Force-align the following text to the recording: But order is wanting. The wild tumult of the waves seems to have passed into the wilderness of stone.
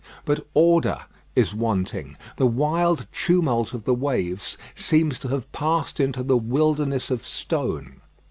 But 0.25 0.47
order 0.55 1.01
is 1.35 1.53
wanting. 1.53 2.17
The 2.37 2.47
wild 2.47 3.05
tumult 3.11 3.71
of 3.71 3.83
the 3.83 3.93
waves 3.93 4.57
seems 4.73 5.19
to 5.19 5.27
have 5.27 5.51
passed 5.51 5.99
into 5.99 6.23
the 6.23 6.37
wilderness 6.37 7.11
of 7.11 7.23
stone. 7.23 8.01